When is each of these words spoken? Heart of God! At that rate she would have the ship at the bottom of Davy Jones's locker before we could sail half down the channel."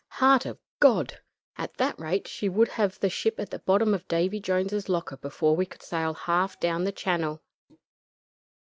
Heart 0.13 0.47
of 0.47 0.57
God! 0.79 1.19
At 1.59 1.75
that 1.75 1.99
rate 1.99 2.27
she 2.27 2.49
would 2.49 2.69
have 2.69 2.97
the 2.99 3.07
ship 3.11 3.39
at 3.39 3.51
the 3.51 3.59
bottom 3.59 3.93
of 3.93 4.07
Davy 4.07 4.39
Jones's 4.39 4.89
locker 4.89 5.15
before 5.17 5.55
we 5.55 5.67
could 5.67 5.83
sail 5.83 6.15
half 6.15 6.59
down 6.59 6.85
the 6.85 6.91
channel." 6.91 7.43